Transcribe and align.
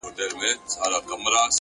د 0.03 0.03
فکر 0.03 0.31
کیفیت 0.39 0.61
پایلې 0.79 0.97
بدلوي 1.05 1.41